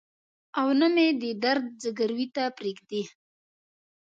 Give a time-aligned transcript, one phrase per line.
[0.59, 3.03] او نه مې د درد ځګروي ته پرېږدي.